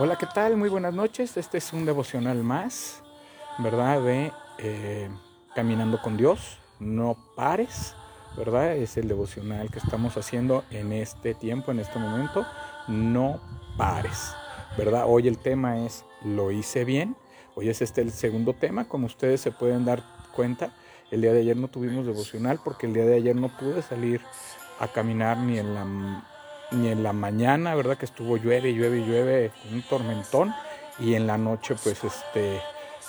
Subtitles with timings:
[0.00, 0.56] Hola, ¿qué tal?
[0.56, 1.36] Muy buenas noches.
[1.36, 3.02] Este es un devocional más,
[3.58, 4.00] ¿verdad?
[4.00, 5.10] De eh,
[5.56, 6.60] Caminando con Dios.
[6.78, 7.96] No pares,
[8.36, 8.76] ¿verdad?
[8.76, 12.46] Es el devocional que estamos haciendo en este tiempo, en este momento.
[12.86, 13.40] No
[13.76, 14.34] pares,
[14.76, 15.02] ¿verdad?
[15.04, 17.16] Hoy el tema es Lo hice bien.
[17.56, 20.70] Hoy es este el segundo tema, como ustedes se pueden dar cuenta.
[21.10, 24.20] El día de ayer no tuvimos devocional porque el día de ayer no pude salir
[24.78, 25.84] a caminar ni en la
[26.70, 27.96] ni en la mañana, ¿verdad?
[27.96, 30.54] Que estuvo llueve, llueve, llueve, un tormentón.
[30.98, 32.60] Y en la noche, pues, este,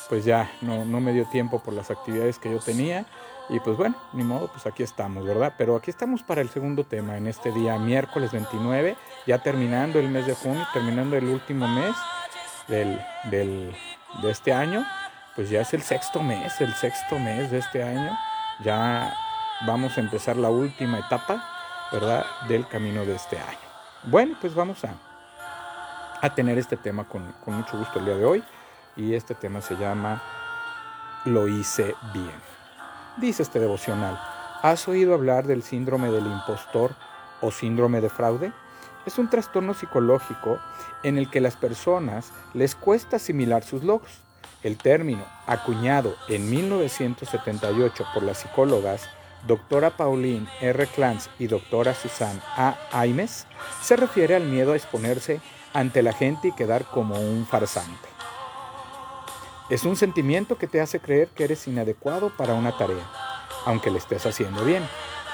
[0.09, 3.05] pues ya no, no me dio tiempo por las actividades que yo tenía.
[3.49, 5.55] Y pues bueno, ni modo, pues aquí estamos, ¿verdad?
[5.57, 8.95] Pero aquí estamos para el segundo tema, en este día miércoles 29,
[9.25, 11.95] ya terminando el mes de junio, terminando el último mes
[12.67, 13.75] del, del,
[14.21, 14.85] de este año.
[15.35, 18.15] Pues ya es el sexto mes, el sexto mes de este año.
[18.63, 19.15] Ya
[19.65, 21.43] vamos a empezar la última etapa
[21.91, 22.25] ¿verdad?
[22.47, 23.57] Del camino de este año.
[24.03, 24.93] Bueno, pues vamos a,
[26.21, 28.43] a tener este tema con, con mucho gusto el día de hoy.
[28.95, 30.21] Y este tema se llama
[31.25, 32.49] Lo hice bien.
[33.17, 34.19] Dice este devocional,
[34.61, 36.95] ¿has oído hablar del síndrome del impostor
[37.41, 38.51] o síndrome de fraude?
[39.05, 40.59] Es un trastorno psicológico
[41.03, 44.21] en el que las personas les cuesta asimilar sus logros.
[44.63, 49.07] El término, acuñado en 1978 por las psicólogas
[49.47, 50.87] doctora Pauline R.
[50.87, 52.75] Clance y doctora Susan A.
[52.91, 53.45] Aimes,
[53.81, 55.41] se refiere al miedo a exponerse
[55.73, 58.09] ante la gente y quedar como un farsante.
[59.69, 63.07] Es un sentimiento que te hace creer que eres inadecuado para una tarea,
[63.65, 64.83] aunque le estés haciendo bien.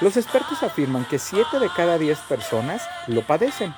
[0.00, 3.74] Los expertos afirman que 7 de cada 10 personas lo padecen.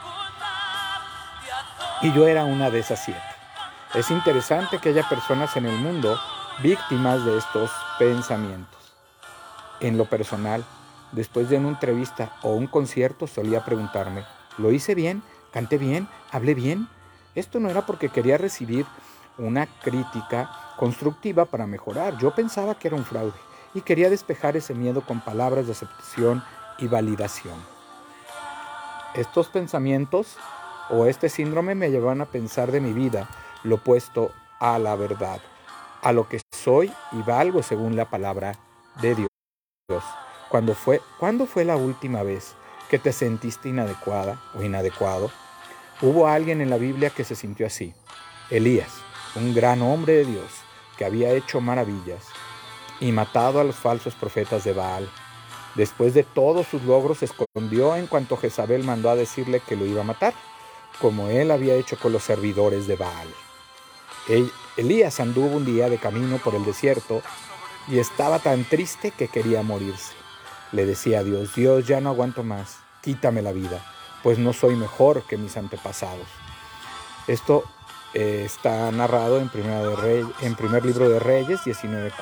[2.02, 3.20] Y yo era una de esas 7.
[3.94, 6.18] Es interesante que haya personas en el mundo
[6.60, 8.87] víctimas de estos pensamientos.
[9.80, 10.64] En lo personal,
[11.12, 14.24] después de una entrevista o un concierto solía preguntarme,
[14.56, 15.22] ¿lo hice bien?
[15.52, 16.08] ¿Canté bien?
[16.30, 16.88] ¿Hablé bien?
[17.34, 18.86] Esto no era porque quería recibir
[19.38, 22.18] una crítica constructiva para mejorar.
[22.18, 23.38] Yo pensaba que era un fraude
[23.74, 26.42] y quería despejar ese miedo con palabras de aceptación
[26.78, 27.56] y validación.
[29.14, 30.36] Estos pensamientos
[30.90, 33.28] o este síndrome me llevaban a pensar de mi vida
[33.62, 35.40] lo opuesto a la verdad,
[36.02, 38.54] a lo que soy y valgo según la palabra
[39.00, 39.37] de Dios.
[40.50, 42.54] ¿Cuándo fue, ¿Cuándo fue la última vez
[42.90, 45.30] que te sentiste inadecuada o inadecuado?
[46.02, 47.94] Hubo alguien en la Biblia que se sintió así.
[48.50, 48.90] Elías,
[49.34, 50.44] un gran hombre de Dios
[50.98, 52.22] que había hecho maravillas
[53.00, 55.08] y matado a los falsos profetas de Baal.
[55.74, 59.86] Después de todos sus logros se escondió en cuanto Jezabel mandó a decirle que lo
[59.86, 60.34] iba a matar,
[61.00, 63.28] como él había hecho con los servidores de Baal.
[64.76, 67.22] Elías anduvo un día de camino por el desierto
[67.88, 70.12] y estaba tan triste que quería morirse.
[70.72, 73.82] Le decía a Dios, Dios, ya no aguanto más, quítame la vida,
[74.22, 76.26] pues no soy mejor que mis antepasados.
[77.26, 77.64] Esto
[78.14, 79.50] eh, está narrado en,
[80.40, 82.12] en primer libro de Reyes 19.4.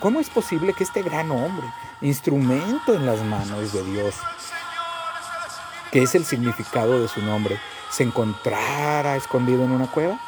[0.00, 1.66] ¿Cómo es posible que este gran hombre,
[2.00, 4.14] instrumento en las manos de Dios,
[5.90, 7.58] que es el significado de su nombre,
[7.90, 10.20] se encontrara escondido en una cueva?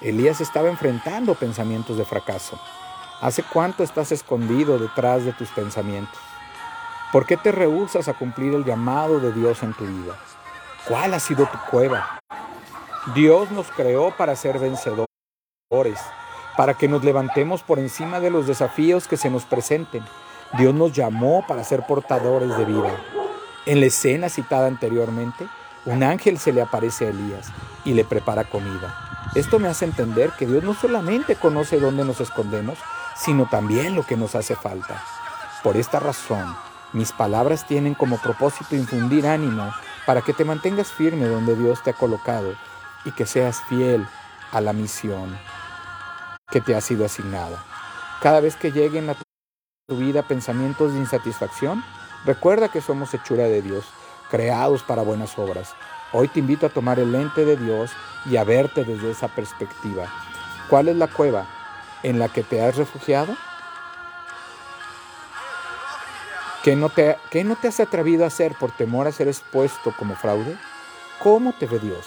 [0.00, 2.58] Elías estaba enfrentando pensamientos de fracaso.
[3.20, 6.18] ¿Hace cuánto estás escondido detrás de tus pensamientos?
[7.12, 10.14] ¿Por qué te rehusas a cumplir el llamado de Dios en tu vida?
[10.86, 12.18] ¿Cuál ha sido tu cueva?
[13.14, 15.08] Dios nos creó para ser vencedores,
[16.58, 20.04] para que nos levantemos por encima de los desafíos que se nos presenten.
[20.58, 22.94] Dios nos llamó para ser portadores de vida.
[23.64, 25.48] En la escena citada anteriormente,
[25.86, 27.50] un ángel se le aparece a Elías
[27.86, 28.94] y le prepara comida.
[29.34, 32.78] Esto me hace entender que Dios no solamente conoce dónde nos escondemos,
[33.18, 35.02] sino también lo que nos hace falta.
[35.62, 36.56] Por esta razón,
[36.92, 39.72] mis palabras tienen como propósito infundir ánimo
[40.06, 42.54] para que te mantengas firme donde Dios te ha colocado
[43.04, 44.06] y que seas fiel
[44.52, 45.36] a la misión
[46.50, 47.64] que te ha sido asignada.
[48.20, 49.14] Cada vez que lleguen a
[49.88, 51.84] tu vida pensamientos de insatisfacción,
[52.24, 53.84] recuerda que somos hechura de Dios,
[54.30, 55.74] creados para buenas obras.
[56.12, 57.90] Hoy te invito a tomar el lente de Dios
[58.26, 60.06] y a verte desde esa perspectiva.
[60.68, 61.46] ¿Cuál es la cueva?
[62.02, 63.36] En la que te has refugiado?
[66.62, 70.16] ¿Qué no, te, no te has atrevido a hacer por temor a ser expuesto como
[70.16, 70.56] fraude?
[71.20, 72.06] ¿Cómo te ve Dios?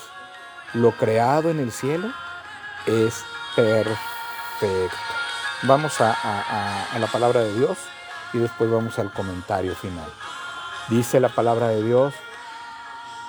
[0.74, 2.12] Lo creado en el cielo
[2.86, 3.24] es
[3.56, 4.98] perfecto.
[5.64, 6.12] Vamos a,
[6.94, 7.78] a la palabra de Dios
[8.34, 10.12] y después vamos al comentario final.
[10.90, 12.14] Dice la palabra de Dios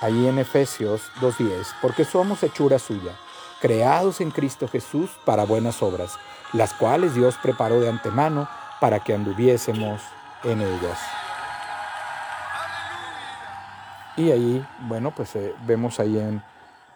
[0.01, 3.13] ahí en Efesios 2.10, porque somos hechura suya,
[3.61, 6.19] creados en Cristo Jesús para buenas obras
[6.53, 8.49] las cuales Dios preparó de antemano
[8.81, 10.01] para que anduviésemos
[10.45, 10.99] en ellas.
[14.17, 16.43] Y ahí, bueno, pues eh, vemos ahí en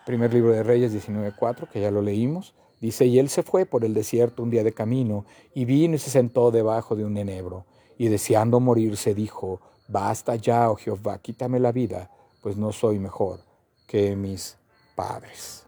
[0.05, 2.55] Primer libro de Reyes 19.4, que ya lo leímos.
[2.81, 5.25] Dice, y él se fue por el desierto un día de camino,
[5.55, 7.65] y vino y se sentó debajo de un enebro,
[7.97, 12.11] y deseando morirse dijo, basta ya, oh Jehová, quítame la vida,
[12.43, 13.41] pues no soy mejor
[13.87, 14.59] que mis
[14.95, 15.64] padres.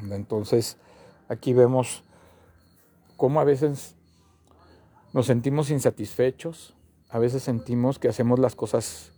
[0.00, 0.76] Entonces,
[1.28, 2.04] aquí vemos
[3.16, 3.94] cómo a veces
[5.12, 6.74] nos sentimos insatisfechos,
[7.08, 9.12] a veces sentimos que hacemos las cosas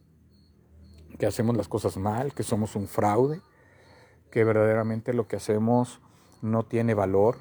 [1.18, 3.40] que hacemos las cosas mal, que somos un fraude,
[4.30, 6.00] que verdaderamente lo que hacemos
[6.42, 7.38] no tiene valor,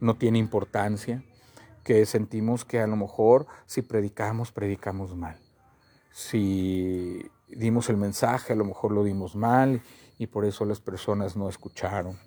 [0.00, 1.22] no tiene importancia,
[1.84, 5.38] que sentimos que a lo mejor si predicamos, predicamos mal.
[6.12, 9.82] Si dimos el mensaje, a lo mejor lo dimos mal
[10.18, 12.18] y por eso las personas no escucharon.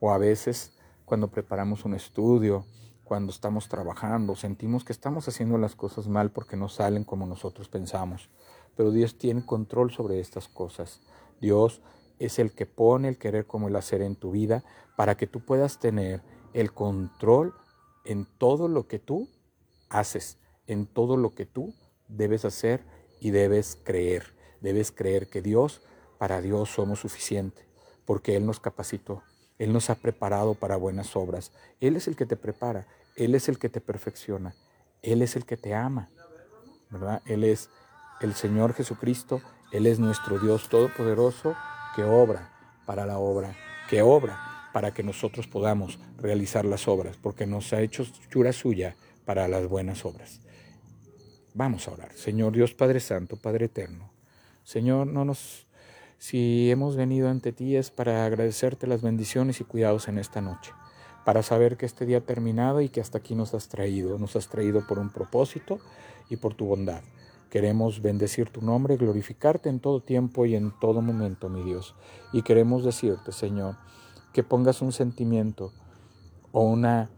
[0.00, 0.72] O a veces
[1.04, 2.64] cuando preparamos un estudio,
[3.04, 7.68] cuando estamos trabajando, sentimos que estamos haciendo las cosas mal porque no salen como nosotros
[7.68, 8.30] pensamos.
[8.76, 11.00] Pero Dios tiene control sobre estas cosas.
[11.40, 11.82] Dios
[12.18, 14.64] es el que pone el querer como el hacer en tu vida
[14.96, 16.22] para que tú puedas tener
[16.54, 17.54] el control
[18.04, 19.28] en todo lo que tú
[19.90, 21.74] haces, en todo lo que tú
[22.08, 22.84] debes hacer
[23.20, 24.34] y debes creer.
[24.60, 25.82] Debes creer que Dios,
[26.18, 27.66] para Dios somos suficiente,
[28.06, 29.22] porque Él nos capacitó,
[29.58, 31.52] Él nos ha preparado para buenas obras.
[31.80, 32.86] Él es el que te prepara,
[33.16, 34.54] Él es el que te perfecciona,
[35.02, 36.10] Él es el que te ama,
[36.90, 37.22] ¿verdad?
[37.26, 37.70] Él es
[38.20, 39.40] el Señor Jesucristo,
[39.72, 41.56] Él es nuestro Dios Todopoderoso
[41.94, 42.52] que obra
[42.86, 43.54] para la obra,
[43.88, 48.96] que obra para que nosotros podamos realizar las obras, porque nos ha hecho chura suya
[49.24, 50.40] para las buenas obras.
[51.54, 52.12] Vamos a orar.
[52.14, 54.12] Señor Dios Padre Santo, Padre Eterno.
[54.64, 55.63] Señor, no nos
[56.24, 60.72] si hemos venido ante ti es para agradecerte las bendiciones y cuidados en esta noche,
[61.26, 64.34] para saber que este día ha terminado y que hasta aquí nos has traído, nos
[64.34, 65.80] has traído por un propósito
[66.30, 67.02] y por tu bondad.
[67.50, 71.94] Queremos bendecir tu nombre, glorificarte en todo tiempo y en todo momento, mi Dios.
[72.32, 73.76] Y queremos decirte, Señor,
[74.32, 75.74] que pongas un sentimiento
[76.52, 77.10] o, una,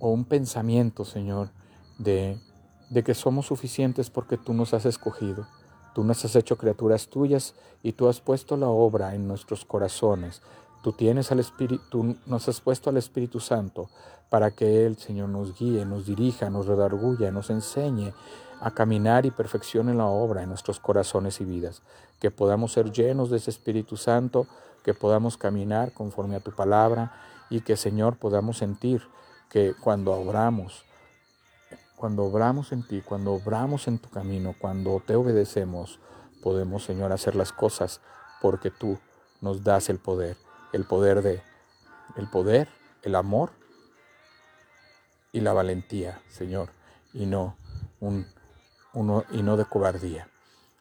[0.00, 1.52] o un pensamiento, Señor,
[2.00, 2.40] de,
[2.90, 5.46] de que somos suficientes porque tú nos has escogido.
[5.98, 10.42] Tú nos has hecho criaturas tuyas y tú has puesto la obra en nuestros corazones.
[10.80, 13.90] Tú tienes al Espíritu, nos has puesto al Espíritu Santo
[14.30, 18.14] para que Él, Señor, nos guíe, nos dirija, nos redarguya, nos enseñe
[18.60, 21.82] a caminar y perfeccione la obra en nuestros corazones y vidas,
[22.20, 24.46] que podamos ser llenos de ese Espíritu Santo,
[24.84, 27.12] que podamos caminar conforme a tu palabra
[27.50, 29.02] y que Señor podamos sentir
[29.50, 30.84] que cuando obramos,
[31.98, 35.98] cuando obramos en ti, cuando obramos en tu camino, cuando te obedecemos,
[36.42, 38.00] podemos Señor hacer las cosas
[38.40, 38.98] porque tú
[39.40, 40.36] nos das el poder,
[40.72, 41.42] el poder de
[42.16, 42.68] el poder,
[43.02, 43.50] el amor
[45.32, 46.70] y la valentía, Señor,
[47.12, 47.56] y no
[48.00, 48.26] un
[49.30, 50.28] y no de cobardía.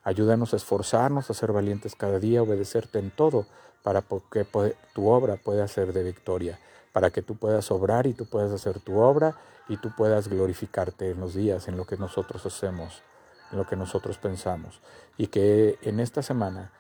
[0.04, 3.46] Ayúdanos a esforzarnos, a ser valientes cada día, obedecerte en todo,
[3.84, 4.46] para que
[4.94, 6.60] tu obra pueda ser de victoria,
[6.94, 9.36] para que tú puedas obrar y tú puedas hacer tu obra
[9.70, 13.04] y tú puedas glorificarte en los días, en lo que nosotros hacemos,
[13.52, 14.82] en lo que nosotros pensamos.
[15.18, 16.72] Y que en esta semana,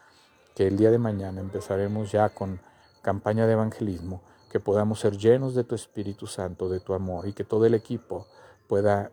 [0.56, 2.62] que el día de mañana empezaremos ya con
[3.02, 7.34] campaña de evangelismo, que podamos ser llenos de tu Espíritu Santo, de tu amor y
[7.34, 8.28] que todo el equipo
[8.68, 9.12] pueda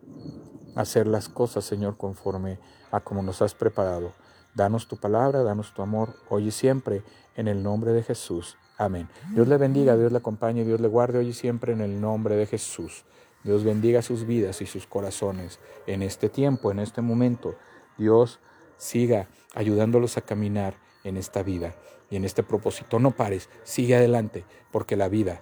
[0.75, 2.59] hacer las cosas, Señor, conforme
[2.91, 4.13] a como nos has preparado.
[4.53, 7.03] Danos tu palabra, danos tu amor, hoy y siempre,
[7.35, 8.57] en el nombre de Jesús.
[8.77, 9.09] Amén.
[9.33, 12.35] Dios le bendiga, Dios le acompañe, Dios le guarde hoy y siempre en el nombre
[12.35, 13.05] de Jesús.
[13.45, 17.55] Dios bendiga sus vidas y sus corazones en este tiempo, en este momento.
[17.97, 18.41] Dios
[18.75, 20.75] siga ayudándolos a caminar
[21.05, 21.75] en esta vida
[22.09, 22.99] y en este propósito.
[22.99, 25.39] No pares, sigue adelante, porque la vida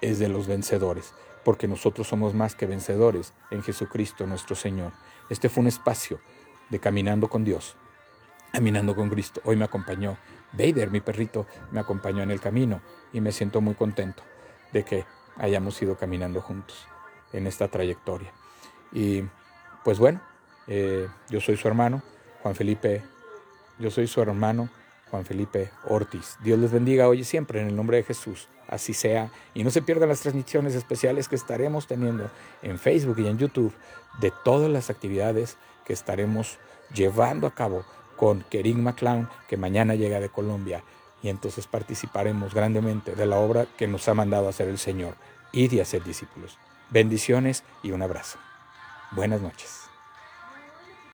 [0.00, 1.14] es de los vencedores
[1.48, 4.92] porque nosotros somos más que vencedores en Jesucristo nuestro Señor.
[5.30, 6.20] Este fue un espacio
[6.68, 7.74] de caminando con Dios,
[8.52, 9.40] caminando con Cristo.
[9.44, 10.18] Hoy me acompañó
[10.52, 12.82] Vader, mi perrito, me acompañó en el camino
[13.14, 14.22] y me siento muy contento
[14.74, 15.06] de que
[15.38, 16.86] hayamos ido caminando juntos
[17.32, 18.32] en esta trayectoria.
[18.92, 19.24] Y
[19.84, 20.20] pues bueno,
[20.66, 22.02] eh, yo soy su hermano,
[22.42, 23.02] Juan Felipe,
[23.78, 24.68] yo soy su hermano,
[25.10, 26.36] Juan Felipe Ortiz.
[26.42, 29.30] Dios les bendiga hoy y siempre en el nombre de Jesús así sea.
[29.54, 32.30] Y no se pierdan las transmisiones especiales que estaremos teniendo
[32.62, 33.72] en Facebook y en YouTube
[34.20, 36.58] de todas las actividades que estaremos
[36.94, 37.84] llevando a cabo
[38.16, 40.82] con Kerin McClown, que mañana llega de Colombia.
[41.22, 45.16] Y entonces participaremos grandemente de la obra que nos ha mandado hacer el Señor,
[45.52, 46.58] y de hacer discípulos.
[46.90, 48.38] Bendiciones y un abrazo.
[49.12, 49.87] Buenas noches.